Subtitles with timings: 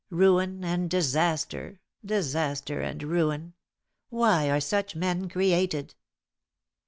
[0.09, 1.79] "Ruin and disaster.
[2.03, 3.53] Disaster and ruin!
[4.09, 5.93] Why are such men created?"